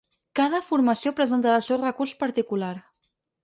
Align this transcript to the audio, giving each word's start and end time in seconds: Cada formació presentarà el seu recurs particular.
Cada 0.37 0.61
formació 0.67 1.13
presentarà 1.21 1.59
el 1.61 1.67
seu 1.67 1.81
recurs 1.85 2.17
particular. 2.27 2.75